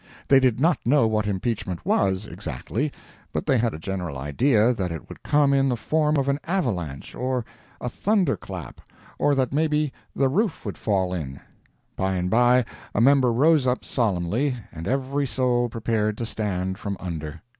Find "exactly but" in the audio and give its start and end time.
2.25-3.45